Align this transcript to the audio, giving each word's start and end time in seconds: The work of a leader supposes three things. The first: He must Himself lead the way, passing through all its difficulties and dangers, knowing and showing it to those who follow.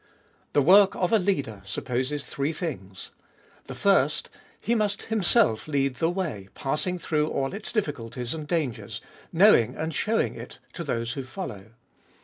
The 0.53 0.63
work 0.63 0.95
of 0.95 1.13
a 1.13 1.19
leader 1.19 1.61
supposes 1.63 2.23
three 2.23 2.53
things. 2.53 3.11
The 3.67 3.75
first: 3.75 4.31
He 4.59 4.73
must 4.73 5.03
Himself 5.03 5.67
lead 5.67 5.97
the 5.97 6.09
way, 6.09 6.49
passing 6.55 6.97
through 6.97 7.27
all 7.29 7.53
its 7.53 7.71
difficulties 7.71 8.33
and 8.33 8.47
dangers, 8.47 8.99
knowing 9.31 9.75
and 9.75 9.93
showing 9.93 10.33
it 10.33 10.57
to 10.73 10.83
those 10.83 11.13
who 11.13 11.21
follow. 11.21 11.73